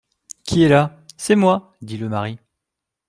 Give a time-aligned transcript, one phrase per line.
[0.45, 2.39] «Qui est là?, C'est moi,» dit le mari.